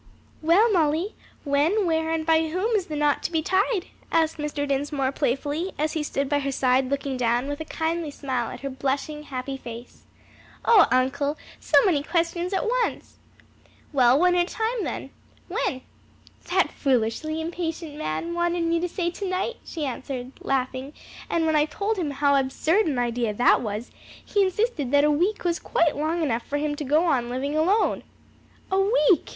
[0.41, 1.13] "Well, Molly,
[1.43, 4.67] when, where, and by whom is the knot to be tied?" asked Mr.
[4.67, 8.61] Dinsmore playfully, as he stood by her side looking down with a kindly smile at
[8.61, 10.01] her blushing, happy face.
[10.65, 13.17] "O uncle, so many questions at once!"
[13.93, 15.11] "Well, one at a time then:
[15.47, 15.81] When?"
[16.49, 20.93] "That foolishly impatient man wanted me to say to night," she answered, laughing,
[21.29, 23.91] "and when I told him how absurd an idea that was,
[24.25, 27.55] he insisted that a week was quite long enough for him to go on living
[27.55, 28.01] alone."
[28.71, 29.29] "A week!"